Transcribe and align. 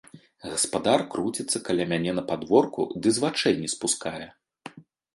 Гаспадар 0.53 1.03
круціцца 1.15 1.61
каля 1.69 1.85
мяне 1.93 2.11
на 2.21 2.25
падворку 2.33 2.81
ды 3.01 3.09
з 3.19 3.27
вачэй 3.27 3.55
не 3.63 3.69
спускае. 3.79 4.27